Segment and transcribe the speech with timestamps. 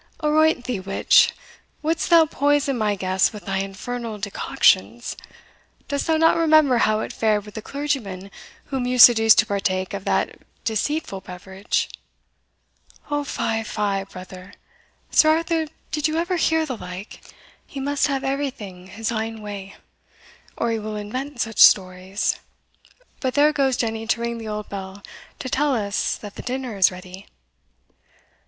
[0.23, 1.31] "Aroint thee, witch!
[1.83, 5.15] wouldst thou poison my guests with thy infernal decoctions?
[5.87, 8.31] Dost thou not remember how it fared with the clergyman
[8.73, 11.87] whom you seduced to partake of that deceitful beverage?"
[13.11, 14.55] "O fy, fy, brother!
[15.11, 17.19] Sir Arthur, did you ever hear the like?
[17.67, 19.75] he must have everything his ain way,
[20.57, 22.39] or he will invent such stories
[23.19, 25.03] But there goes Jenny to ring the old bell
[25.37, 27.27] to tell us that the dinner is ready."